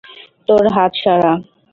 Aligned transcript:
তোর 0.47 0.63
হাত 0.75 0.91
সরা! 1.01 1.33